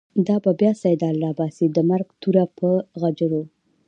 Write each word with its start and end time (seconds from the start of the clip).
دابه 0.27 0.51
بیا 0.59 0.71
“سیدال” 0.81 1.15
راباسی، 1.23 1.65
دمرګ 1.77 2.07
توره 2.21 2.43
په 2.57 2.69
غجرو 3.01 3.43